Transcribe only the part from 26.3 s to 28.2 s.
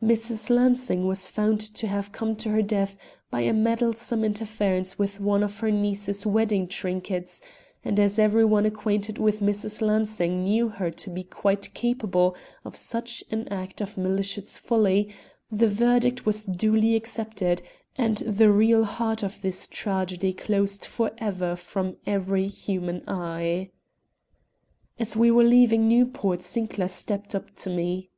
Sinclair stepped up to me.